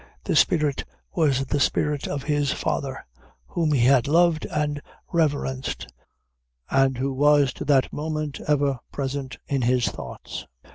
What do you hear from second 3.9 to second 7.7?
loved and reverenced, and who was to